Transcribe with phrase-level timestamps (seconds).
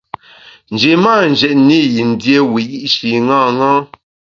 [0.73, 3.73] Nji mâ njètne i yin dié wiyi’shi ṅaṅâ.